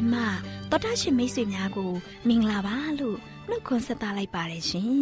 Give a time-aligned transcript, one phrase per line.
[0.00, 1.90] ချင်းတန်လွင့်အစီအစဉ်မှာတော်တာရှင်မိတ်ဆွေများကို
[2.28, 3.18] မင်္ဂလာပါလို့
[3.48, 4.92] နှုတ်ခွန်းဆက်သလိုက်ပါတယ်ရှင်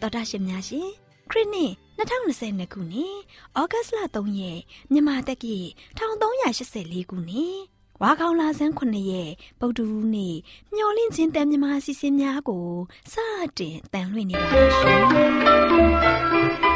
[0.00, 0.88] တော်တာရှင်များရှင်
[1.30, 3.16] ခရစ်နှစ်2022ခုနှစ်
[3.58, 4.60] ဩဂတ်လ3ရက်
[4.92, 5.56] မြန်မာတက္ကီ
[5.98, 7.56] 1384ခုနှစ်
[8.02, 9.30] ဝါခေါင်လာဆန်း9ရက်
[9.60, 10.36] ပုဒ်တူးနေ့
[10.74, 12.68] မျော်လင့်ခြင်းတန်မြမာအစီအစဉ်များကို
[13.12, 13.14] စ
[13.58, 16.75] တင်တန်လွှင့်နေပါရှင်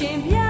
[0.00, 0.49] ရှင်မြတ်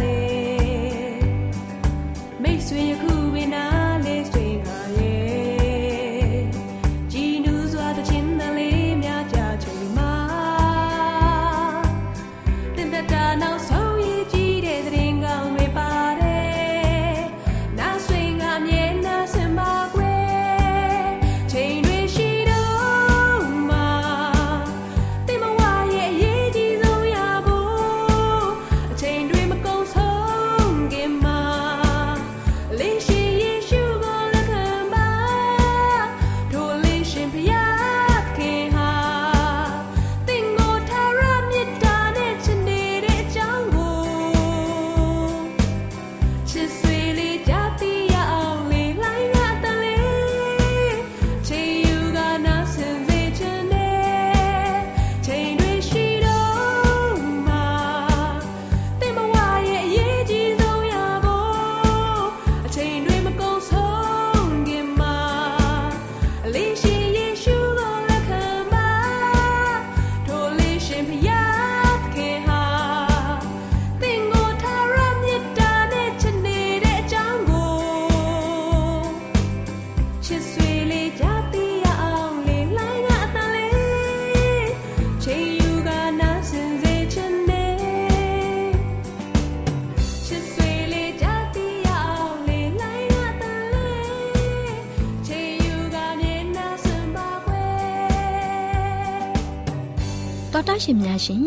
[100.91, 101.45] ရှင်များရှင်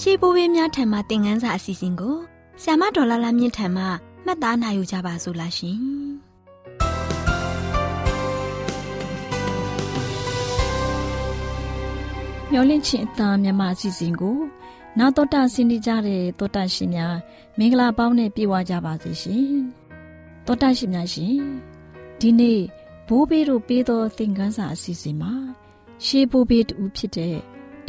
[0.00, 2.16] ရှေးဘိုးဘေးများထံမှသင်ခန်းစာအစီအစဉ်ကို
[2.62, 3.84] ဆ iam ဒေါ်လာလာမြင့်ထံမှ
[4.24, 5.78] မှတ်သားနိုင်ယူကြပါစို့လားရှင်
[12.50, 14.38] မျောလင့်ချင်းအသားမြမအစီအစဉ်ကို
[14.98, 17.16] နာတော်တာဆင်းနေကြတဲ့တောတာရှင်များ
[17.58, 19.50] မင်္ဂလာပေါင်းနဲ့ပြည့်ဝကြပါစေရှင်
[20.46, 21.36] တောတာရှင်များရှင်
[22.20, 22.60] ဒီနေ့
[23.08, 25.32] ဘိုးဘေးတို့ပေးသောသင်ခန်းစာအစီအစဉ်မှာ
[26.04, 27.38] ရှေးဘိုးဘေးတူဖြစ်တဲ့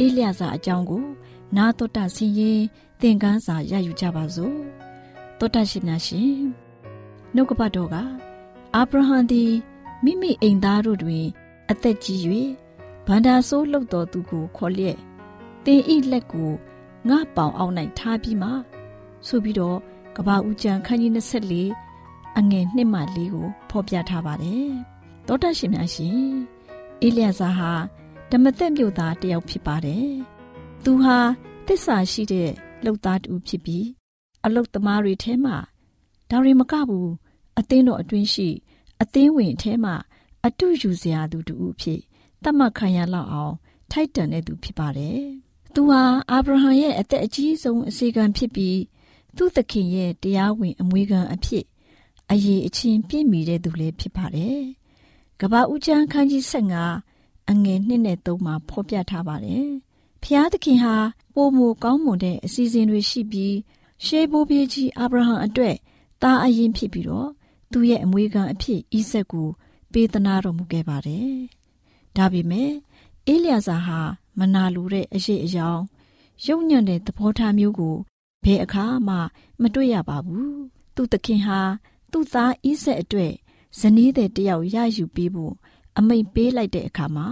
[0.02, 1.04] အေလျာစာအကြောင်းကို
[1.56, 2.60] နာတော်တာဆင်းရင်
[3.00, 4.58] သင်ခန်းစာရယူကြပါစို့
[5.38, 6.34] တောတာရှင်များရှင်
[7.34, 7.96] နှုတ်ကပတ်တော်က
[8.74, 9.52] အာဗြဟံသည်
[10.04, 11.24] မိမိအိမ်သားတို့တွင်
[11.70, 12.20] အသက်ကြီး၍
[13.06, 14.98] ဗန္ဒာဆိုးလှုပ်တော်သူကိုခေါ်လျက်
[15.64, 16.50] သင်ဤလက်ကို
[17.08, 18.50] ငါပေါင်အောင်၌ထားပြီးမှ
[19.26, 19.78] ဆိုပြီးတော့
[20.16, 21.12] ကဘာဦးကျန်ခန်းကြီး
[21.78, 24.70] 24အငယ်1မှ4ကိုဖော်ပြထားပါတယ်
[25.26, 26.20] တောတရှင်များရှင်
[27.02, 27.72] အေလျာဇာဟာ
[28.32, 30.10] ဓမ္မသက်မြို့သားတယောက်ဖြစ်ပါတယ်
[30.84, 31.18] သူဟာ
[31.66, 32.50] တစ္ဆာရှိတဲ့
[32.84, 33.86] လှုပ်သားတူဖြစ်ပြီး
[34.44, 35.56] အလုတ်သမားတွေထဲမှာ
[36.30, 37.10] ဒါရီမကဘူး
[37.58, 38.48] အသင်းတော်အတွင်းရှိ
[39.02, 39.94] အသင်းဝင်ထဲမှာ
[40.46, 42.00] အတူယူစရာသူတူဖြစ်
[42.42, 43.54] တတ်မှတ်ခံရလောက်အောင်
[43.90, 45.20] ထိုက်တန်တဲ့သူဖြစ်ပါတယ်။
[45.74, 48.78] သူဟာအာဗြဟံရဲ့အသက်အကြီးဆုံးအစီကံဖြစ်ပြီး
[49.36, 51.64] သူ့သခင်ရဲ့တရားဝင်အမွေခံအဖြစ်
[52.30, 54.60] အရေးအချင်းပြည့်မီတဲ့သူလည်းဖြစ်ပါတယ်။
[55.40, 57.11] ကဘာဦးချမ်းခန်းကြီး15
[57.50, 59.68] အငယ်1နဲ့3မှာဖော်ပြထားပါတယ်။
[60.22, 60.94] ဖျားသခင်ဟာ
[61.34, 63.56] ပိုမိုကောင်းမွန်တဲ့အစီအစဉ်တွေရှိပြီး
[64.04, 65.76] ရှေးဘိုးဘေးကြီးအာဗြဟံအတွက်
[66.22, 67.30] သားအရင်ဖြစ်ပြီးတော့
[67.72, 69.48] သူ့ရဲ့အမွေခံအဖြစ်ဣဆက်ကို
[69.92, 71.32] ပေးသနာတော်မူခဲ့ပါတယ်။
[72.16, 72.72] ဒါပေမဲ့
[73.26, 74.00] အေလျာဇာဟာ
[74.38, 75.80] မနာလိုတဲ့အရေးအယောင်
[76.46, 77.96] ရုပ်ညံ့တဲ့သဘောထားမျိုးကို
[78.44, 79.16] ဘယ်အခါမှ
[79.60, 80.52] မတွေ့ရပါဘူး။
[80.94, 81.60] သူ့သခင်ဟာ
[82.10, 83.32] သူ့သားဣဆက်အတွက်
[83.78, 85.54] ဇနီးတဲ့တယောက်ရယူပေးဖို့
[85.98, 87.28] အမိန့်ပေးလိုက်တဲ့အခါမှာ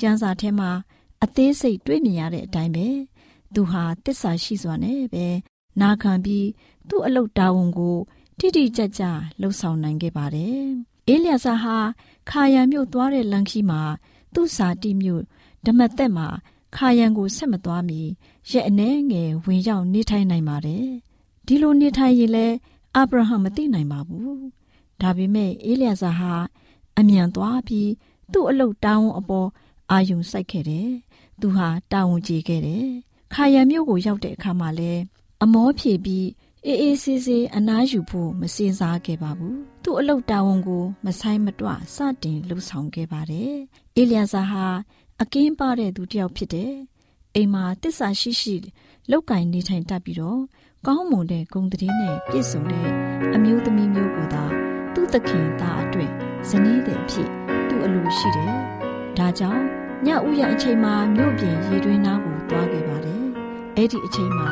[0.00, 0.70] ကျမ်းစာထဲမှာ
[1.24, 2.88] အသေးစိတ်တွေ့မြင်ရတဲ့အတိုင်းပဲ
[3.54, 5.26] သူဟာတစ္ဆာရှိစွာနဲ့ပဲ
[5.80, 6.48] နာခံပြီး
[6.88, 7.96] သူ့အလုတ်တာဝန်ကို
[8.38, 9.02] တိတိကျကျ
[9.40, 10.62] လှုပ်ဆောင်နိုင်ခဲ့ပါတယ်။
[11.08, 11.76] အေလျာဇာဟာ
[12.30, 13.82] ခါယံမြို့သွားတဲ့လမ်းခီးမှာ
[14.34, 15.22] သူ့စာတိမြို့
[15.66, 16.28] ဓမ္မသက်မှာ
[16.76, 18.00] ခါယံကိုဆက်မသွားမီ
[18.50, 20.86] ရဲ့အနှဲငယ်ဝင်ရောက်နေထိုင်နိုင်ပါတယ်။
[21.46, 22.56] ဒီလိုနေထိုင်ရင်လည်း
[22.94, 24.34] အာဗြဟံမသိနိုင်ပါဘူး။
[25.00, 26.32] ဒါပေမဲ့အေလျာဇာဟာ
[26.98, 27.90] အမြန်သွားပြီး
[28.32, 29.48] သူ့အလုတ်တောင်းအပေါ်
[29.90, 30.88] အာယုံစိုက်ခဲ့တယ်။
[31.40, 32.86] သူဟာတာဝန်ကျေခဲ့တယ်။
[33.34, 34.92] ခါယံမြို့ကိုရောက်တဲ့အခါမှာလဲ
[35.42, 36.26] အမောဖြေပြီး
[36.66, 43.54] အေးအေးဆေးဆေးအနားယူဖို့မစင်စားခဲ့ပါဘူးသူ့အလုတ်တာဝန်ကိုမဆိုင်မတွစတင်လှုပ်ဆောင်ခဲ့ပါတယ်
[43.96, 44.66] အေလျာဇာဟာ
[45.22, 46.72] အကင်းပါတဲ့သူတစ်ယောက်ဖြစ်တယ်
[47.34, 48.56] အိမ်မှာတစ္ဆာရှိရှိ
[49.10, 50.40] လောက်ကင်နေထိုင်တတ်ပြီးတော့
[50.86, 52.88] ကောင်းမွန်တဲ့ဂုဏ်သတင်းနဲ့ပြည့်စုံတဲ့
[53.34, 54.44] အမျိုးသမီးမျိုးကိုသာ
[54.94, 57.28] သူ့သခင်သားအတွေ့ ဇနီးတဲ့အဖြစ်
[57.68, 58.52] သူ့အလိုရှိတယ်
[59.18, 59.64] ဒါကြောင့်
[60.06, 63.24] ညဥ်ရအချိန်မှာမြို့ပြင်ရေတွင်းနားကိုသွားခဲ့ပါတယ်
[63.76, 64.50] အဲ့ဒီအချိန်မှာ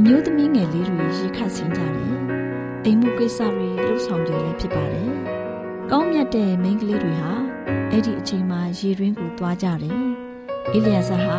[0.00, 2.14] အမျိုးသမီးငယ်လေးတွေရေခတ်ဆင်းကြတယ်။
[2.84, 5.10] အိမ်မှုကိစ္စတွေလှုပ်ဆောင်ကြလည်းဖြစ်ပါတယ်။
[5.90, 7.32] ကောင်းမြတ်တဲ့မိန်းကလေးတွေဟာ
[7.90, 9.98] အဲ့ဒီအချိန်မှာရေတွင်းကိုသွားကြတယ်။
[10.74, 11.38] အေလျာဇာဟာ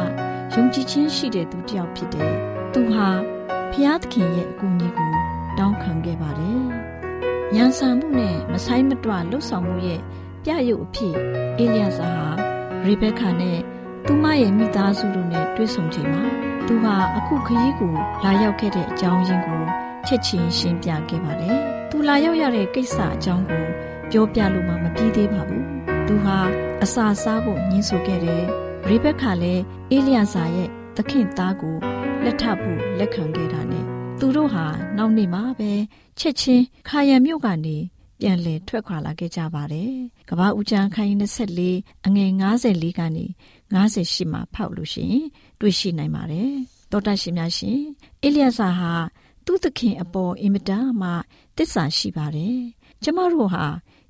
[0.54, 2.34] ယုံကြည်ခြင်းရှိတဲ့သူတစ်ယောက်ဖြစ်တယ်။
[2.74, 3.08] သူဟာ
[3.72, 5.12] ဖျားသခင်ရဲ့အကူအညီကို
[5.58, 6.64] တောင်းခံခဲ့ပါတယ်။
[7.56, 10.00] ဉာဏ်ဆန်မှုနဲ့မဆိုင်မတွလှုပ်ဆောင်မှုရဲ့
[10.44, 11.16] ပြရုပ်အဖြစ်
[11.58, 12.28] အေလျာဇာဟာ
[12.86, 13.60] ရေဘက်ကာနဲ့
[14.06, 16.24] သူမရဲ့မိသားစုတို့နဲ့တွေ့ဆုံချိန်မှာ
[16.68, 19.64] သူဟာအခုခရီးကိုလာရောက်ခဲ့တဲ့အကြောင်းရင်းကို
[20.08, 21.58] ချက်ချင်းရှင်းပြခဲ့ပါတယ်။
[21.90, 23.66] သူလာရောက်ရတဲ့ကိစ္စအကြောင်းကို
[24.12, 25.64] ပြောပြလို့မှမပြီးသေးပါဘူး။
[26.08, 26.38] သူဟာ
[26.84, 28.44] အစာစားဖို့ညှင်းဆိုခဲ့တယ်။
[28.90, 31.76] ရေဘက်ခါလည်းအေလျာဇာရဲ့သခင်သားကို
[32.24, 34.66] လက်ထပ်ဖို့လက်ခံခဲ့တာနဲ့ သူတို့ဟာ
[34.98, 35.72] နောက်နေ့မှပဲ
[36.20, 37.78] ချက်ချင်းခါရံမြို့ကနေ
[38.20, 39.94] ပြန်လည်ထွက်ခွာလာခဲ့ကြပါတယ်။
[40.30, 41.16] ကဘာဦးချမ်းခိုင်း
[41.62, 43.26] 24အငယ်54ကနေ
[43.74, 45.26] 58မှာဖောက်လို့ရှိရင်
[45.60, 46.52] တွေ့ရှိနိုင်ပါတယ်။
[46.92, 47.80] တောတရှင်များရှင်
[48.24, 48.94] အေလျာစာဟာ
[49.46, 51.10] သူ့သခင်အပေါ်အင်မတန်မှ
[51.58, 52.58] တစ္ဆာရှိပါတယ်။
[53.04, 53.66] ကျမတို့ဟာ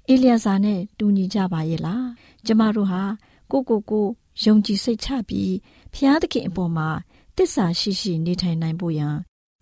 [0.10, 2.06] အေလျာစာနဲ့တူညီကြပါရဲ့လား။
[2.46, 3.04] ကျမတို့ဟာ
[3.52, 4.08] ကိုကိုကို
[4.44, 5.54] ယုံကြည်စိတ်ချပြီး
[5.94, 6.90] ဖျားသခင်အပေါ်မှာ
[7.38, 9.16] တစ္ဆာရှိရှိနေထိုင်နိုင်ဖို့ရန်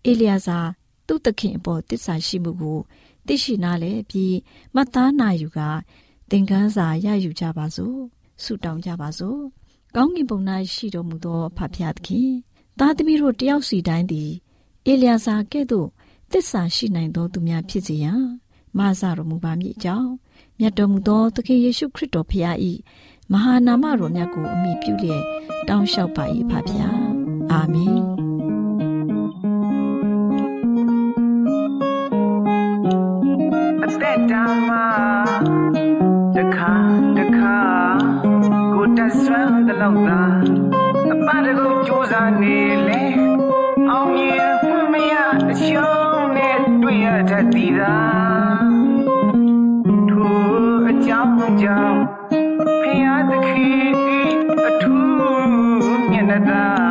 [0.04, 0.58] အေလျာစာ
[1.06, 2.78] သူ့သခင်အပေါ်တစ္ဆာရှိမှုကို
[3.26, 4.36] သိရှိနားလေပြီး
[4.74, 5.60] မတ်သားနာယူက
[6.30, 7.98] သင်ခန်းစာရယူကြပါစို့
[8.42, 9.40] ဆုတောင်းကြပါစို့
[9.94, 10.38] ကောင်းကင်ဘုံ၌
[10.74, 12.30] ရှိတော်မူသောဖဖျားသခင်
[12.78, 14.30] သားသမီးတို့တယောက်စီတိုင်းသည်
[14.86, 15.88] အေလျာစာကဲ့သို့
[16.32, 18.22] သစ္စာရှိနိုင်သောသူများဖြစ်စေရန်
[18.78, 20.10] မဆတော်မူပါမည်အကြောင်း
[20.58, 22.56] မြတ်တော်မူသောသခင်ယေရှုခရစ်တော်ဖခင်၏
[23.32, 25.24] မဟာနာမတော်မြတ်ကိုအမိပြုလျက်
[25.68, 26.98] တောင်းလျှောက်ပါ၏ဖဖျား
[27.50, 28.27] အာမင်
[39.80, 40.20] လောက်သာ
[41.12, 42.56] အပတကုတ်ကြိုးစားနေ
[42.88, 43.02] လေ
[43.90, 45.14] အောင်မြင်မှမရ
[45.50, 47.98] အရှုံးနဲ့တွေ့ရတတ်သည်သာ
[50.10, 50.38] ထို
[50.90, 52.00] အကြောင်းကြောင့်
[52.82, 53.88] ဖျားသခင်
[54.66, 56.87] အထူးမျက်နှာသာ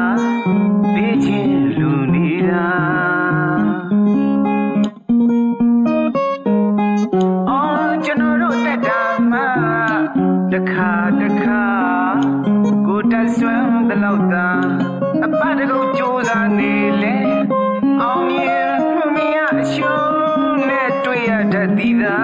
[13.17, 14.49] ကိုတက်ဆွမ်းသလောက်သာ
[15.25, 17.15] အပတ်တကုတ်ကြိုးစားနေလေ
[18.01, 22.19] အောင်မြင်မှမရအရှုံးနဲ့တွေ့ရတတ်သည်သာ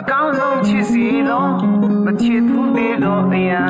[0.00, 1.52] အကောင်းဆုံးချစ်စီတော့
[2.04, 3.64] မချစ်ဘူးသေးတော့အရာ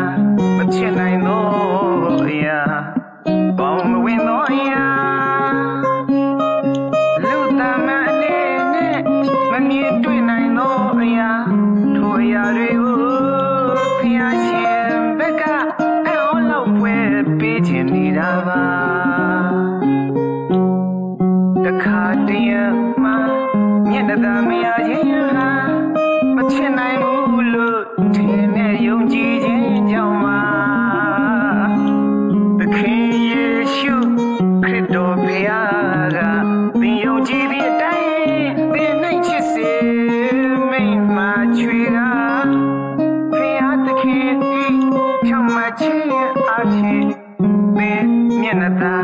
[48.40, 48.96] မျက်နှာသာ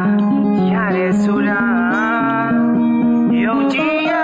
[0.72, 1.62] ရတယ်ဆိုတာ
[3.42, 4.15] ယုံကြည်ရ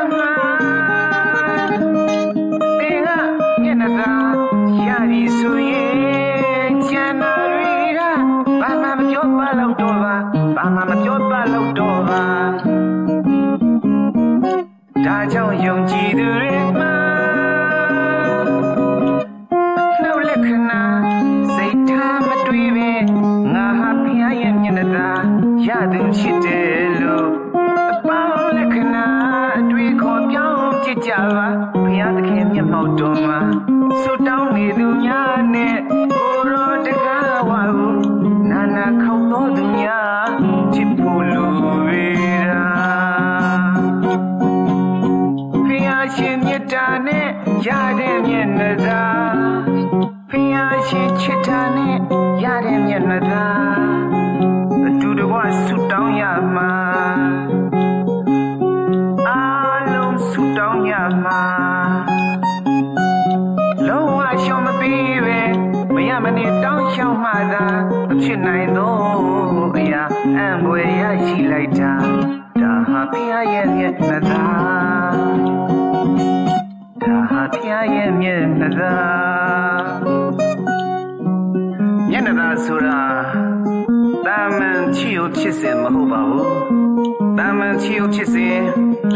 [87.83, 88.59] ချီယုတ်ချစ်စဉ်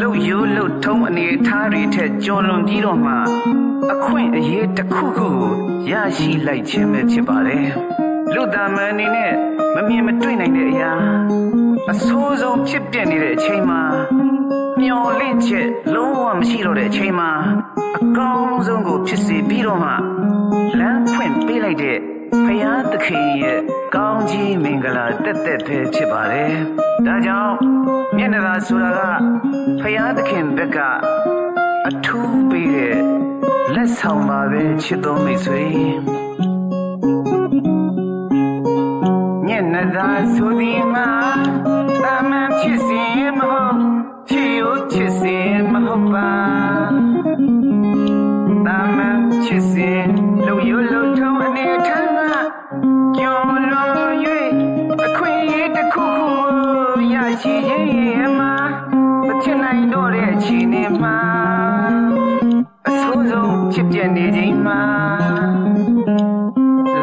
[0.01, 3.15] လှုပ်ရိုးလှုပ်ထုံးအနေအထားတွေထက်ကျော်လွန်ပြီးတော့မှ
[3.93, 5.51] အခွင့်အရေးတစ်ခုခုကို
[5.91, 7.69] ရရှိလိုက်ခြင်းပဲဖြစ်ပါတယ်
[8.35, 9.33] လူတာမန်အနေနဲ့
[9.75, 10.93] မမြင်မတွေ့နိုင်တဲ့အရာ
[11.91, 13.83] အဆိုးဆုံးဖြစ်ပြနေတဲ့အချိန်မှာ
[14.81, 17.31] မျော်လင့်ချက်လုံးဝမရှိတော့တဲ့အချိန်မှာ
[18.05, 19.93] အကောင်းဆုံးကိုဖြစ်စေပြီးတော့မှ
[20.79, 21.99] လမ်းဖွင့်ပေးလိုက်တဲ့
[22.45, 23.61] ဖယားသခင်ရဲ့
[23.95, 26.55] ကောင်းကြီးမင်္ဂလာတက်တက်ပဲဖြစ်ပါတယ်။
[27.07, 27.55] ဒါကြောင့်
[28.17, 29.01] မျက်နှာသာဆိုတာက
[29.81, 30.79] ဖယားသခင်ဘက်က
[31.89, 32.97] အထူးပေးတဲ့
[33.75, 35.65] လက်ဆောင်ပါပဲချစ်တော်မိတ်ဆွေ။
[39.47, 41.09] မျက်နှာသာဆိုဒီမှာ
[42.03, 43.03] တာမန်ဖြစ်စေ
[43.39, 43.79] မဟုတ်
[44.29, 45.37] ချီကိုချစ်စေ
[45.73, 46.31] မဟုတ်ပါ။
[48.67, 49.91] တာမန်ချစ်စေ
[50.47, 51.16] လုံရလုံ
[63.99, 64.81] ကျက်နေချိန်မှာ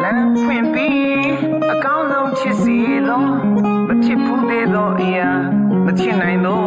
[0.02, 1.24] လမ်းဖွင့်ပြီး
[1.72, 3.20] အကောင်းဆုံးချစ်စီသော
[3.88, 5.30] မချစ်ဘူးသေးသောအရာ
[5.86, 6.63] မချစ်နိုင်သော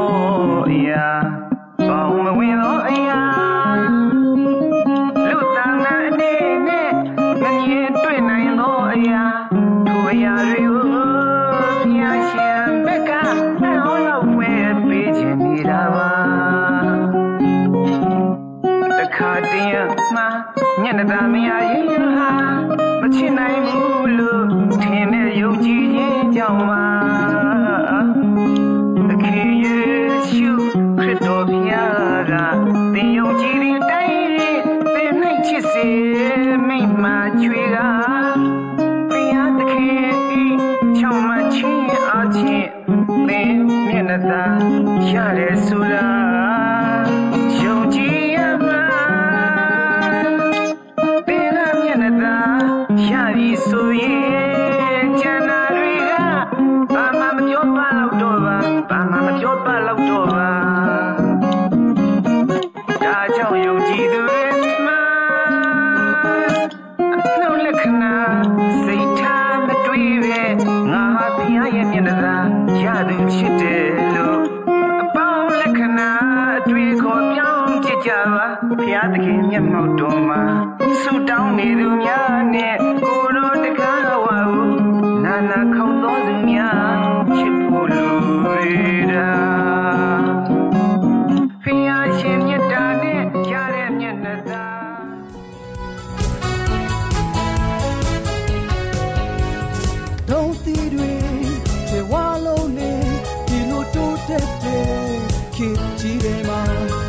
[105.57, 106.61] ခေတ်ကြီးတွေမှာ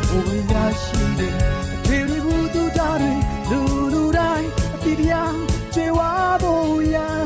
[0.09, 3.13] ဘဝရရှိတဲ့အဖေတွေဘူးသူသားတွေ
[3.49, 3.59] လူ
[3.93, 5.35] လူတိုင်းအပြည့်တရား
[5.73, 6.09] ခြေဝါ
[6.41, 7.25] ဖို့ရန်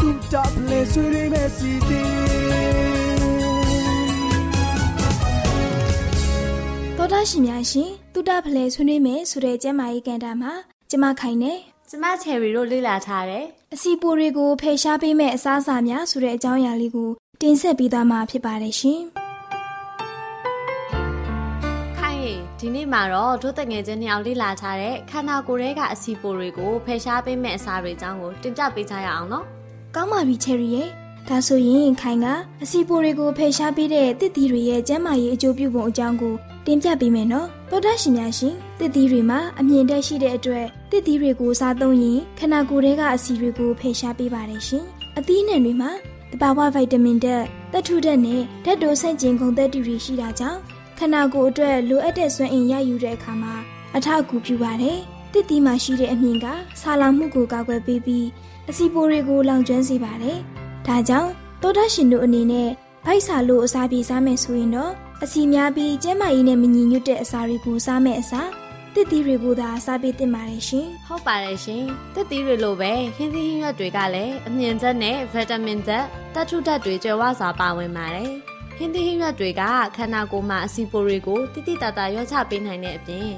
[0.00, 2.12] သူတပ်လေဆွေတွေမဲ့စီတီး
[6.96, 10.52] သောတာရှင်များရှင်တုဒ္ဒဖလဲဆွေးနွေးမယ်ဆိုတဲ့ကျမ်းမာရေးကန်တာမှာ
[10.90, 11.52] ကျမခိုင်နေ
[11.90, 19.02] ကျမချယ်ရီတို့လေ့လာထားတယ်အစီပိုတွေကိုဖယ်ရှားပေးမဲ့အစားအစာများဆိုတဲ့အကြောင်းအရာလေးကိုတင်ဆက်ပေးသွားမှာဖြစ်ပါတယ်ရှင်။
[22.62, 29.44] ဒီနေ့မှာတော့တို့တငယ်ချင်းနှစ်ယောက်လေ့လာထားတဲ့ခန္ဓာကိုယ်ရဲ့ကအစီပိုတွေကိုဖယ်ရှားပေးမဲ့အစာတွေအကြောင်းကိုတင်ပြပေးကြရအောင်နော်။
[29.94, 30.88] ကောင်းပါပြီချယ်ရီရဲ့
[31.28, 32.26] ဒါဆိုရင်ခိုင်က
[32.62, 36.34] အစီပိုတွေကိုဖယ်ရှားပေးတဲ့တစ်သီးတွေရဲ့ကျမ်းမာရေးအကျိုးပြုပုံအကြောင်းကို
[36.66, 44.84] တင်ပြပေးမယ်နော်။သောတာရှင်များရှင်တစ်သီးတွေမှာအမြင်တက်ရှိတဲ့အတွက်တစ်သီးတွေကိုစားသုံးရင်ခန္ဓာကိုယ်ရဲ့ကအစီတွေကိုဖယ်ရှားပေးပါတယ်ရှင်။
[45.18, 45.90] အသီးနှံတွေမှာ
[46.32, 50.60] တဘာဝဗိုက်တာမင်ဓာတ်၊သက်ထုဓာတ်နဲ့ဓာတ်တိုဆန့်ကျင်ကုန်သက်တူတွေရှိတာကြောင့်
[51.04, 53.54] ခန္ဓာကိုယ်အတွက်လိုအပ်တဲ့စွမ်းအင်ရယူတဲ့အခါမှာ
[53.96, 54.98] အထောက်အကူပြုပါတယ်။
[55.32, 56.46] တစ်သီးမှာရှိတဲ့အမြင်က
[56.80, 58.26] ဆာလောင်မှုကိုကာကွယ်ပေးပြီး
[58.70, 60.38] အစီပိုတွေကိုလောင်ကျွမ်းစေပါတယ်။
[60.86, 61.30] ဒါကြောင့်
[61.62, 62.70] တောဒရှင်တို့အနေနဲ့
[63.06, 64.92] ဗိုက်စာလို့အစာပြေစားမယ်ဆိုရင်တော့
[65.24, 68.48] အစီများပြီးကျန်းမာရေးနဲ့မညီညွတ်တဲ့အစာတွေကိုစားမယ်အစား
[68.94, 71.84] တစ်သီးတွေကိုသာစားပေးသင့်ပါတယ်ရှင်။။ဟုတ်ပါတယ်ရှင်။
[72.14, 78.32] တက်သီးတွေလိုပဲဟင်းသီးဟင်းရွက်တွေကလည်းအမြင့်ချက်နဲ့ဗီတာမင်ဓာတ်တက်ထုဓာတ်တွေကြွယ်ဝစွာပါဝင်ပါတယ်။
[78.76, 79.62] ဟင်းသီးဟင်းရွက်တွေက
[79.96, 83.28] ခန္ဓာကိုယ်မှာအစီပိုတွေကိုတိတိတတ်တာရွက်ချပေးနိုင်တဲ့အပြင်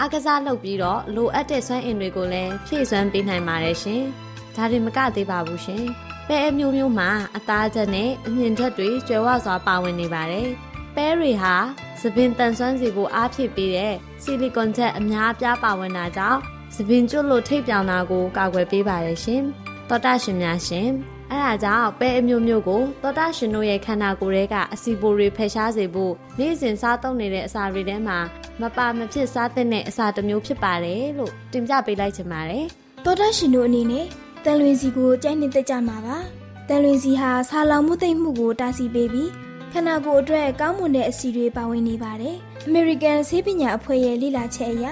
[0.00, 4.02] အကစားလုပ်ပြီးတော့လိုအပ်တဲ့စွမ်းအင်တွေကိုလည်းဖြည့်စွမ်းပေးနိုင်ပါတယ်ရှင်။
[4.56, 5.84] ဒါတွေမကသေးပါဘူးရှင်။
[6.28, 10.48] ပဲအမျိုးမျိုးမှာအသားချက်နဲ့အမြင့်ချက်တွေကြွယ်ဝစွာပါဝင်နေပါတယ်။
[10.96, 11.56] ပဲတွေဟာ
[12.00, 16.40] သပင်တန်ဆွမ်းစီကိုအားဖြည့်ပေးတဲ့ဆီလီကွန်ချက်အများအပြားပါဝင်တာကြောင့်
[16.74, 19.42] သပင်ကျွတ်လို့ထိပ်ပြောင်တာကိုကာကွယ်ပေးပါတယ်ရှင်။
[19.88, 20.88] သောတာရှင်များရှင်
[21.32, 28.18] အဲဒါကြောင့်ပဲအမျိုးမျိုးကိုသောတာရှင်တို့ရဲ့ခန္ဓာကိုယ်ထဲကအစီပိုတွေဖယ်ရှားစေဖို့နေ့စဉ်စားသုံးနေတဲ့အစာတွေထဲမှာ
[28.60, 32.64] မပါမဖြစ်စားတဲ့အစာတစ်မျိုးဖြစ်ပါတယ်လို့တင်ပြပေးလိုက်ချင်ပါတယ်
[33.04, 34.06] သောတာရှင်တို့အနေနဲ့
[34.44, 36.16] တန်လွင်စီကိုကြိုက်နှစ်သက်ကြမှာပါ။
[36.68, 39.30] တန်လွင်စီဟာဆာလောင်မှုသိမ့်မှုကိုတားဆီးပေးပြီး
[39.72, 42.36] ခန္ဓာကိုယ်အတွက်ကောင်းမွန်တဲ့အစီတွေပါဝင်နေပါတယ်။
[42.68, 44.86] American ဆေးပညာအဖွဲ့ရဲ့လေ့လာချက်အရ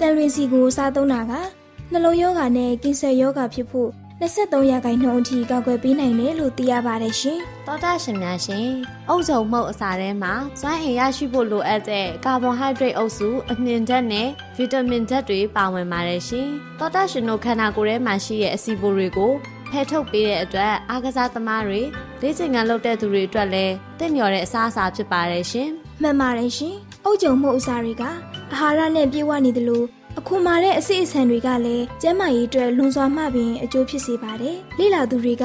[0.00, 1.32] တန်လွင်စီကိုစားသုံးတာက
[1.92, 8.68] နှလုံးရောဂါနဲ့ကင်ဆာရောဂါဖြစ်ဖို့ 23ရာခိုင်နှုန်းအထိကာကွယ်ပေးနိုင်တယ်လို့သိရပါတယ်ရှင်။သောတာရှင်များရှင်
[9.08, 19.32] အုပ်ချုပ်မှုအစာထဲမှာစွမ်းအင်ရရှိဖို့လိုအပ်တဲ့ကာဗွန်ဟိုက်ဒရိတ်အုပ်စုအနှင်ဓာတ်နဲ့ဗီတာမင်ဓာတ်တွေပါဝင်ပါတယ်ရှင်သောတာရှင်တို့ခန္ဓာကိုယ်ထဲမှာရှိတဲ့အဆီပိုတွေကို
[19.70, 21.80] ဖယ်ထုတ်ပေးတဲ့အတွက်အားကစားသမားတွေ
[22.20, 25.68] လေ့ကျင့်ခန်းလုပ်တဲ့သူတွေအတွက်လည်းတင့်လျော်တဲ့အစားအစာဖြစ်ပါတယ်ရှင်
[26.02, 28.12] မှန်ပါတယ်ရှင်။အုတ်ကြုံမှုအစာတွေကအာ
[28.60, 29.82] ဟာရနဲ့ပြည့်ဝနေသလို
[30.18, 35.44] အခုမှတဲ့အစိအဆန်တွေကလည်းကျန်းမာရေးအတွက်လွန်စွာမှပင်အကျိုးဖြစ်စေပါတယ်။လေ့လာသူတွေက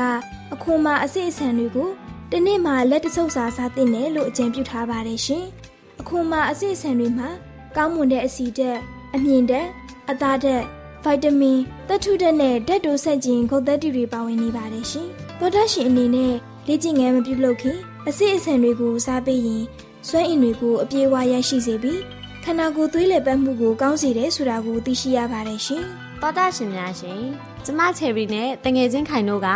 [0.54, 1.90] အခုမှအစိအဆန်တွေကို
[2.32, 5.46] တစ်နေ့မှလက်တစ်ဆုပ်စာစားသင့်တယ်လို့အကြံပြုထားပါတယ်ရှင်။
[6.02, 7.30] အခုမှအစိအဆန်တွေမှာ
[7.76, 8.80] ကောင်းမွန်တဲ့အဆီဓာတ်
[9.16, 9.68] အမြင့်ဓာတ်
[10.10, 10.64] အသားဓာတ်
[11.04, 15.08] ဗိုက်တာမင်သက်ထုဓာတ်နဲ့ဓာတ်တိုဆက်ကျင်ဂုတ်သက်တီတွေပါဝင်နေပါတယ်ရှင်။
[15.40, 16.34] သောတာရှင်အနေနဲ့
[16.68, 19.64] လေ့ကျင့်ငန်းမပြုလုပ်ခင်အစိအဆန်တွေကိုစားပေးရင်
[20.08, 22.02] စွမ်းအင်တွေကိုအပြည့်အဝရရှိစေပြီး
[22.48, 25.84] ခန္ဓာကိုယ်သွေးလည်ပတ်မှုကိုကောင်းစေတယ်ဆိုတာကိုသိရှိရပါတယ်ရှင်။
[26.22, 27.22] သောတာရှင်များရှင်
[27.66, 29.50] ကျမချယ်ရီနဲ့တငယ်ချင်းခိုင်တို့က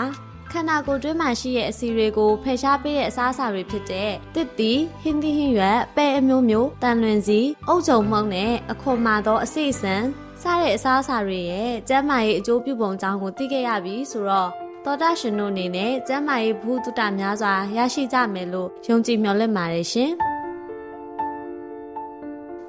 [0.52, 4.72] ခန္ဓာကိုယ်တွင်းမှာရှိတဲ့အစီတွေကိုဖယ်ရှားပေးတဲ့အစားအစာတွေဖြစ်တဲ့တစ်တီ
[5.02, 9.96] ဟင်းသီးဟင်းရွက်ပဲအမျိုးမျိုးတန်လွင်စီအုတ်ချုံမှုန့်နဲ့အခွန်မာသောအစိစံ
[10.42, 14.50] စားတဲ့အစားအစာတွေရဲ့ကျန်းမာရေးအကျိုးပြုပုံကြောင်းကိုသိခဲ့ရပြီဆိုတော့
[14.86, 20.14] သောတာရှင်တို့အနေနဲ့ကျန်းမာရေးဘုဒ္ဓတာများစွာရရှိကြမယ်လို့ယုံကြည်မျှော်လင့်ပါတယ်ရှင်။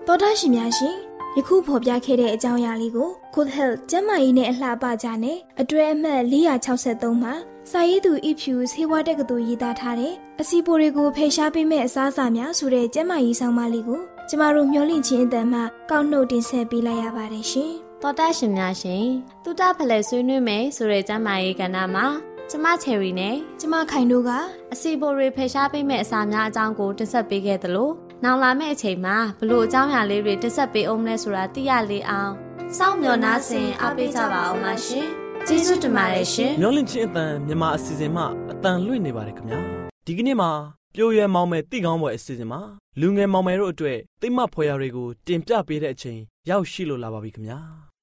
[0.06, 0.96] သောတာရှင်များရှင်
[1.36, 7.34] ယခုဖော်ပြခဲ့တဲ့အကြောင်းအရာလေးကို Good Health ကျန်းမာရေးနဲ့အလှပကြနဲ့အတွဲအမှတ်463မှာ
[7.70, 15.60] စာရေးသူအဖြူဆေးဝါးတက္ကသိုလ်ရေးသားထားတဲ့အစီပိုတွေကိုဖယ်ရှားပေးမဲ့အစားအစာများဆိုတဲ့ကျန်းမာရေးဆောင်မလေးကိုကျမတို့မျှဝင့်ခြင်းအတန်မှ
[15.90, 19.06] ကောက်နှုတ်တင်ဆက်ပေးလိုက်ရပါတယ်ရှင်။သောတာရှင်များရှင်
[19.44, 22.06] တုတဖလဲဆွေးနွေးမယ်ဆိုတဲ့ကျမ်းမာရေးကဏ္ဍမှာ
[22.50, 24.30] ကျမချယ်ရီနဲ့ကျမခိုင်တို့က
[24.72, 27.90] အစီပိုတွေဖယ်ရှားပေးမဲ့အစာများအကြောင်းကိုတင်ဆက်ပေးခဲ့သလို
[28.24, 32.32] နောက်လာမယ့်အချိန်မှာဘလို့အကြောင်းအရာလေးတွေတင်ဆက်ပေးအောင်လဲဆိုတာသိရလေအောင်
[32.76, 35.06] စောင့်မျှော်နှားဆင်အားပေးကြပါအောင်ပါရှင်
[35.46, 39.60] ကျေးဇူးတင်ပါတယ်ရှင်မျောလင့်ချင်းအတန်မြန်မာအစီအစဉ်မှအတန်လွှင့်နေပါတယ်ခင်ဗျာ
[40.06, 40.50] ဒီကနေ့မှာ
[40.94, 42.60] ပြိုရွယ်မောင်မယ်တိကောင်းပွဲအစီအစဉ်မှာ
[43.00, 46.18] လူငယ်မောင်မယ်တို့အတွက်တိတ်မဖွယ်ရာတွေကိုတင်ပြပေးတဲ့အချိန်
[46.50, 47.58] ရောက်ရှိလို့လာပါပြီခင်ဗျာ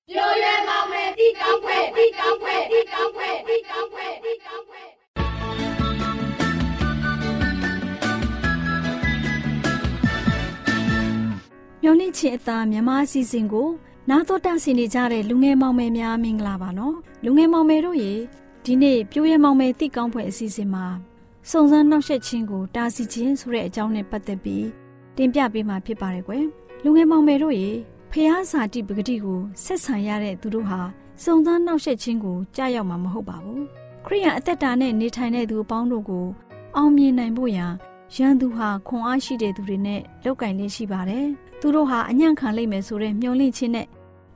[0.09, 4.36] ပြိုရွယ်မောင်မယ်တိကောင်းပွဲတိကောင်းပွဲတိကောင်းပွဲတိကောင်းပွဲတိကောင်းပွဲ
[11.87, 13.69] မျောလင့်ချင်းအသားမြမအစီအစဉ်ကို
[14.09, 16.95] နာတော်တာဆင်နေကြတဲ့လူငယ်မောင်မယ်များမင်္ဂလာပါနော်
[17.25, 18.13] လူငယ်မောင်မယ်တို့ရေ
[18.65, 20.85] ဒီနေ့ပြိုးရဲမောင်မယ်တိကောင်းဖွယ်အစီအစဉ်မှာ
[21.49, 24.65] စုံစမ်းနှောက်ယှက်ခြင်းကိုတားဆီးခြင်းဆိုတဲ့အကြောင်းနဲ့ပတ်သက်ပြီး
[25.17, 26.45] တင်ပြပေးမှာဖြစ်ပါတယ်ကွယ်
[26.83, 27.69] လူငယ်မောင်မယ်တို့ရေ
[28.11, 30.79] ဖះစာတိပဂတိကိုဆက်ဆံရတဲ့သူတို့ဟာ
[31.23, 33.63] စုံစမ်းနှောက်ယှက်ခြင်းကိုကြားရောက်မှာမဟုတ်ပါဘူး
[34.05, 36.25] ခရိယံအသက်တာနဲ့နေထိုင်တဲ့သူအပေါင်းတို့ကို
[36.75, 37.71] အောင်မြင်နိုင်ဖို့ရန်
[38.15, 41.25] ရန်သူဟာခွန်အားရှိတဲ့သူတွေနဲ့လောက်ကင်လေးရှိပါတယ်
[41.59, 43.87] သူတို့ဟာအညံ့ခံလိမ့်မယ်ဆိုတဲ့မျှော်လင့်ခြင်းနဲ့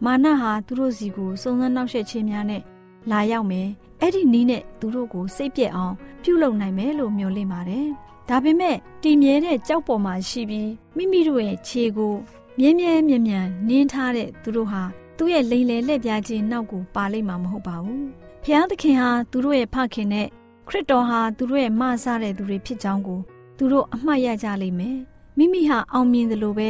[0.06, 2.62] မာနဟာသူတို့စီကိုစုံစမ်းနှောက်ယှက်ခြင်းများနဲ့
[3.12, 3.68] လာရောက်မယ်
[4.02, 7.88] အဲ့ဒီနီးနဲ့သူတို့ကိုစိတ်ပြက်အောင်ပြုလုပ်နိုင်မယ်လို့မျှော်လင့်ပါတယ်။
[8.30, 12.14] ဒါပေမဲ့တည်မြဲတဲ့ကြောက်ပေါ်မှာရှိပြီးမိမိတို့ရဲ့ခြေကို
[12.60, 14.84] မြဲမြဲမြံမြံနင်းထားတဲ့သူတို့ဟာ
[15.18, 18.04] သူ့ရဲ့လိန်လေလက်ပြားခြင်းနောက်ကိုပါလိမ့်မှာမဟုတ်ပါဘူး။
[18.44, 20.28] ဖျားသခင်ဟာသူတို့ရဲ့ဖခင်နဲ့
[20.68, 23.20] ခရစ်တော်ဟာသူတို့ရဲ့မဆတဲ့သူတွေဖြစ်ကြောင်းကို
[23.58, 24.98] သူတို့အမှတ်ရကြလိမ့်မယ်။
[25.38, 26.70] မိမိဟာအောင်မြင်သလိုပဲ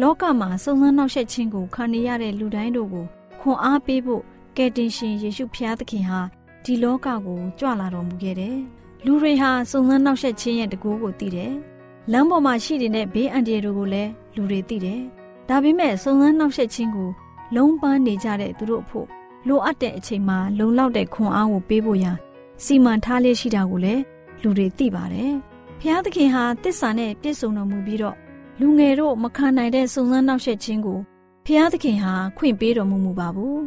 [0.00, 3.06] လောကမှာစုံစမ်းနှောက်ယှက်ခြင်းကိုခံနေရတဲ့လူတိုင်းတို့ကို
[3.40, 4.22] ခွန်အားပေးဖို့
[4.56, 6.20] ကယ်တင်ရှင်ယေရှုဖျားသခင်ဟာ
[6.64, 8.56] ဒီလောကကိုကြွလာတော်မူခဲ့တယ်။
[9.04, 11.52] လူတွေဟာစုံစမ်းနှောက်ယှက်ခြင်းရဲ့တကူကိုသိတယ်။
[12.12, 15.00] လမ်းပေါ်မှာရှိနေတဲ့ဘေးအန္တရာယ်တွေကိုလည်းလူတွေသိတယ်။
[15.48, 17.10] ဒါပေမဲ့စုံစမ်းနှောက်ယှက်ခြင်းကို
[17.56, 19.06] လုံးပန်းနေကြတဲ့သူတို့အဖို့
[19.48, 22.16] လိုအပ်တဲ့အချိန်မှာလုံလောက်တဲ့ခွန်အားကိုပေးဖို့ရန်
[22.64, 24.02] စီမံထားလျက်ရှိတာကိုလည်း
[24.42, 25.32] လူတွေသိပါတယ်။
[25.84, 28.16] ဖျားသခင်ဟာတစ္ဆာနဲ့ပြည့်စုံတော်မူပြီးတော့
[28.60, 30.98] လူငယ်တို့မခံနိုင်တဲ့စုံစမ်းနှောက်ယှက်ခြင်းကို
[31.46, 33.62] ဖျားသခင်ဟာခွင့်ပေးတော်မူမူပါဘူး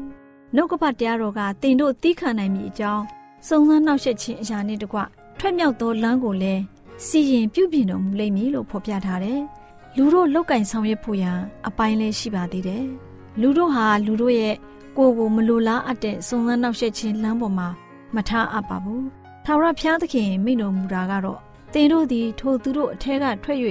[0.56, 3.04] နှုတ်ကပတ်တရားတော်ကတင်တို့သိခံနိုင်မိအကြောင်း
[3.48, 5.00] စုံစမ်းနှောက်ယှက်ခြင်းအရာနဲ့တကွ
[5.40, 6.62] ထွက်မြောက်သောလမ်းကိုလည်း
[7.06, 9.40] စီရင်ပြုပြင်တော်မူလိမ့်မည်လို့ဖော်ပြထားတယ်။
[9.96, 12.86] လူတို့လောက်ကင်ဆောင်ရွက်ဖို့ရန်အပိုင်းလေးရှိပါသေးတယ်။
[13.42, 14.56] လူတို့ဟာလူတို့ရဲ့
[14.98, 17.68] ကိုယ်ကိုမလိုလားအပ်တဲ့စုံစမ်းနှောက်ယှက်ခြင်းလမ်းပေါ်မှာ
[18.16, 19.04] မထားအပ်ပါဘူး။
[19.46, 21.45] ထာဝရဘုရားသခင်မိန့်တော်မူတာကတော့
[21.78, 23.60] တင်တို့သည်ထိုသူတို့အထက်ကထွက်၍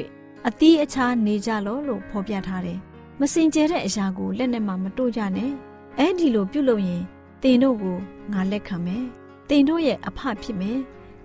[0.48, 2.78] အသီးအခြားနေကြလောလို့ဖော်ပြထားတယ်။
[3.20, 5.50] မစင်ကြဲတဲ့အရာကိုလက်နဲ့မှမတို့ကြနဲ့။
[5.98, 7.02] အဲ့ဒီလိုပြုလုပ်ရင်
[7.42, 7.98] တင်တို့ကို
[8.32, 9.04] ငါလက်ခံမယ်
[9.48, 10.78] တင်တို့ရဲ့အဖဖြစ်မယ်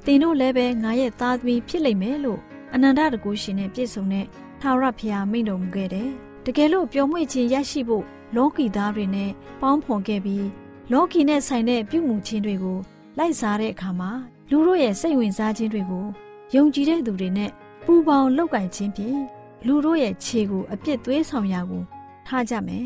[0.05, 2.39] တင်တို့လည်းပဲငါရဲ့သားသမီးဖြစ်လိမ့်မယ်လို့
[2.73, 4.25] အနန္တတကူရှင်နဲ့ပြည့်စုံတဲ့
[4.61, 6.09] ထာဝရဘုရားမိန့်တော်မူခဲ့တယ်
[6.45, 10.47] တကယ်လို့ပျော်မွေ့ခြင်းရရှိဖို့လောကီသားတွေနဲ့ပေါင်းဖော်ခဲ့ပြီး
[10.91, 12.77] လောကီနဲ့ဆိုင်တဲ့ပြုမှုခြင်းတွေကို
[13.17, 14.11] လိုက်စားတဲ့အခါမှာ
[14.49, 16.07] လူတို့ရဲ့စိတ်ဝင်စားခြင်းတွေကို
[16.55, 17.51] ယုံကြည်တဲ့သူတွေနဲ့
[17.85, 19.19] ပူပေါင်းလောက်ကင်ခြင်းဖြင့်
[19.65, 21.83] လူတို့ရဲ့ခြေကိုအပြစ်သွေးဆောင်ရာကို
[22.27, 22.85] ထားကြမယ်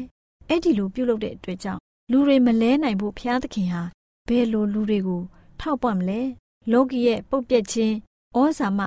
[0.49, 3.81] အဲ့ဒီလိုပြုလုပ်တဲ့အတွက်ကြောင့်လူတွေမလဲနိုင်ဖို့ဘုရားသခင်ဟာ
[4.27, 5.21] ဘယ်လိုလူတွေကို
[5.59, 6.21] ထောက်ပံ့မလဲ
[6.71, 7.95] လောကီရဲ့ပုတ်ပြက်ခြင်း
[8.37, 8.79] ဩဇာမ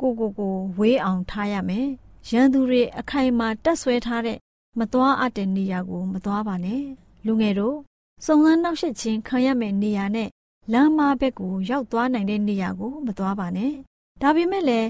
[0.00, 1.88] ကိုကိုကိုဝေးအောင်ထားရမယ်
[2.30, 4.38] ရန်သူတွေအခိုင်အမာတက်ဆွဲထားတဲ့
[4.78, 6.82] မသွားအပ်တဲ့နေရာကိုမသွားပါနဲ့
[7.26, 7.76] လူငယ်တို့
[8.24, 10.28] စုံစမ်းနှောက်ယှက်ခြင်းခံရမယ့်နေရာနဲ့
[10.72, 13.72] လမ်းမဘက်ကိုရောက်သွားနိုင်တဲ့နေရာကိုမသွားပါနဲ့
[14.20, 14.88] ဒါပေမဲ့လည်း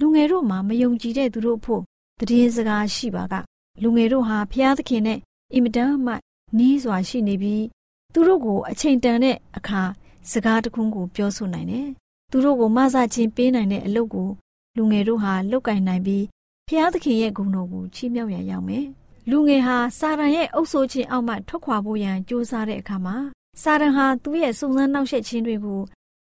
[0.00, 1.82] လူငယ်တို့မှာမယုံကြည်တဲ့သူတို့ဖို့
[2.28, 3.34] တည်င်းစကားရှိပါက
[3.82, 5.18] လူငယ်တို့ဟာဘုရားသခင်နဲ့
[5.54, 6.14] အင်မတန်မှ
[6.58, 7.64] နီးစွာရှိနေပြီး
[8.12, 9.82] သူတို့ကိုအချိန်တန်တဲ့အခါ
[10.30, 11.88] စကားတခုကိုပြောဆိုနိုင်တယ်။
[12.30, 14.28] သူတို့ကိုမဆချင်းပေးနိုင်တဲ့အလုပ်ကို
[14.76, 16.24] လူငယ်တို့ဟာလုပ်ကင်နိုင်ပြီး
[16.68, 18.84] ဖျားသခင်ရဲ့ဂုဏ်တော်ကိုချီးမြှောက်ရရောက်မယ်။
[19.30, 23.16] လူငယ်ဟာစာရန်ရဲ့အုပ်ဆိုးခြင်းအောက်မှထွက်ခွာဖို့ရန်ကြိုးစားတဲ့အခါမှာ
[23.62, 25.80] စာရန်ဟာသူ့ရဲ့စုံစမ်းနှောက်ယှက်ခြင်းတွေကို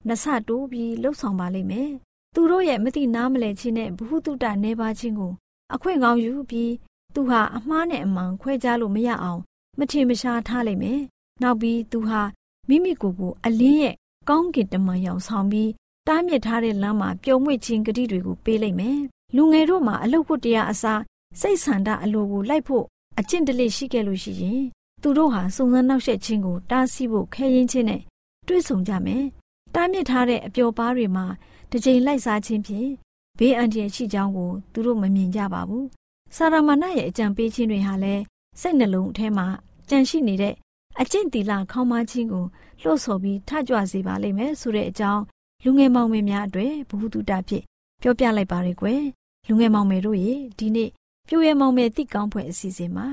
[0.07, 1.90] နှဆတိုးပြီးလှုပ်ဆောင်ပါလိမ့်မယ်။
[2.38, 5.33] သူတို့ရဲ့မတိနားမလဲခြင်းနဲ့ဘ ഹു တုတနေပါခြင်းကို
[5.75, 6.72] အခွင့်ကောင်းယူပြီး
[7.14, 9.40] သူဟာအမှားနဲ့အမှန်ခွဲခြားလို့မရအောင်
[9.79, 11.01] မထင်မရှားထားလိုက်မယ်။
[11.42, 12.20] နောက်ပြီးသူဟာ
[12.68, 13.94] မိမိကိုယ်ကိုအလင်းရဲ့
[14.29, 15.70] ကောင်းကင်တမန်ရောင်ဆောင်ပြီး
[16.09, 18.99] တားမြစ်ထားတဲ့လမ်းမှာပျော်မွေ့ခြင်းဂတိတွေကိုပေးလိုက်မယ်။
[19.37, 21.01] လူငယ်တို့မှာအလုတ်ဖို့တရားအစား
[21.40, 22.85] စိတ်ဆန္ဒအလိုကိုလိုက်ဖို့
[23.18, 24.62] အကျင့်တလေရှိခဲ့လို့ရှိရင်
[25.03, 28.03] သူတို့ဟာစုံစမ်းနှောက်ယှက်ခြင်းကိုတားဆီးဖို့ခဲရင်ချင်းနဲ့
[28.46, 29.25] တွေ့ဆုံကြမယ်။
[29.75, 31.27] တားမြစ်ထားတဲ့အပျော်ပါးတွေမှာ
[31.70, 32.90] တစ်ချိန်လိုက်စားခြင်းဖြင့်
[33.38, 35.85] ဘေးအန္တရာယ်ရှိကြောင်းကိုသူတို့မမြင်ကြပါဘူး။
[36.35, 38.22] စာရမဏေရဲ့အကြံပေးခြင်းတွေဟာလည်း
[38.61, 39.46] စိတ်နှလုံးအထဲမှာ
[39.88, 40.55] ကြံရှိနေတဲ့
[41.00, 42.44] အကျင့်တီလာခေါင်းမခြင်းကို
[42.81, 45.22] လှုပ်ဆော်ပြီးထကြွစေပါလိမ့်မယ်ဆိုတဲ့အကြောင်း
[45.64, 47.62] လူငယ်မောင်မယ်များအတွက်ဘ ഹു တုတဖြစ်
[48.02, 49.02] ပြောပြလိုက်ပါရယ်ကွယ်
[49.46, 50.90] လူငယ်မောင်မယ်တို့ရေဒီနေ့
[51.29, 53.07] ပြိုရဲမောင်မယ်တိကောင်းဖွယ်အစီအစဉ်မှာ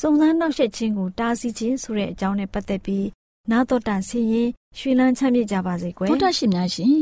[0.00, 3.06] စုံစမ်းနှောက်ယှက်ခြင်းကိုတားဆီးခြင်းဆိုတဲ့အကြောင်းနဲ့ပတ်သက်ပြီး
[3.50, 6.96] နာတော်တာဆင်းရင်ရွှေလန်းချမ်းမြေ့ကြပါစေကွယ်တောတရှိများရှင်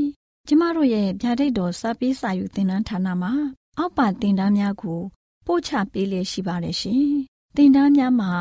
[0.49, 3.33] ကျမတို့ရဲ့ဗျာဒိတ်တော်စာပေးစာယူသင်တန်းဌာနမှာ
[3.79, 5.01] အောက်ပါသင်တန်းများကို
[5.47, 7.07] ပို့ချပေးလျက်ရှိပါတယ်ရှင်
[7.57, 8.33] သင်တန်းများမှာ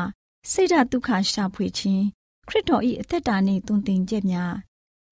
[0.50, 2.04] စိတ်ဓာတ်ဒုက္ခရှာဖွေခြင်း
[2.48, 4.54] ခရစ်တော်၏အသက်တာနှင့်တုန်တင်ကြများ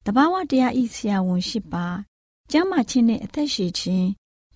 [0.06, 1.86] တဘာဝတရားဤဆရာဝန်ရှိပါ
[2.50, 4.08] ကျမ်းမာခြင်းနှင့်အသက်ရှည်ခြင်း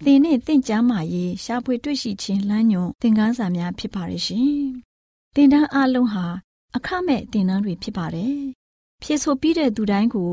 [0.05, 4.55] သင်နှင့်တင့်ကြမာရေးရှားဖွေတွေ့ရှိခြင်းလမ်းညွန်သင်ခန်းစာများဖြစ်ပါရဲ့ရှင်။
[5.35, 6.27] သင်တန်းအလုံးဟာ
[6.77, 8.39] အခမဲ့သင်တန်းတွေဖြစ်ပါတယ်။
[9.03, 10.33] ဖြည့်ဆို့ပြီးတဲ့သူတိုင်းကို